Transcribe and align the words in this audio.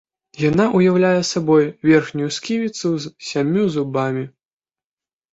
Яна 0.43 0.63
ўяўляе 0.77 1.17
сабой 1.31 1.67
верхнюю 1.89 2.29
сківіцу 2.37 2.91
з 3.03 3.11
сямю 3.27 3.67
зубамі. 3.75 4.23